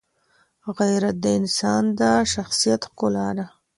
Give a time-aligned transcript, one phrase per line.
[0.77, 2.01] غیرت د انسان د
[2.33, 3.45] شخصیت ښکلا ده.